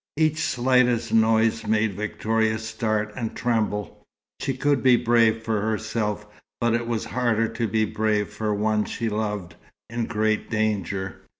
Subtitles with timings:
[0.17, 4.03] Each slightest noise made Victoria start and tremble.
[4.39, 6.25] She could be brave for herself,
[6.59, 9.53] but it was harder to be brave for one she loved,
[9.91, 11.21] in great danger.